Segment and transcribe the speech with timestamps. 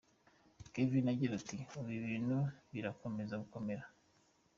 [0.73, 2.37] Kevin agira ati “Ubu ibintu
[2.71, 3.83] birakomeza gukomera.